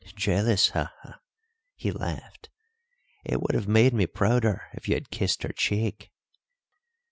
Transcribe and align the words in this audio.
"Jealous 0.15 0.69
ha, 0.69 0.91
ha!" 1.03 1.19
he 1.75 1.91
laughed. 1.91 2.49
"It 3.23 3.39
would 3.39 3.53
have 3.53 3.67
made 3.67 3.93
me 3.93 4.07
prouder 4.07 4.63
if 4.73 4.87
you 4.87 4.95
had 4.95 5.11
kissed 5.11 5.43
her 5.43 5.53
cheek." 5.53 6.09